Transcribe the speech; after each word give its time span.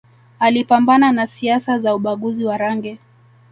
Alipambana 0.39 1.11
na 1.11 1.27
siasa 1.27 1.79
za 1.79 1.95
ubaguzi 1.95 2.45
wa 2.45 2.57
rangi 2.57 2.99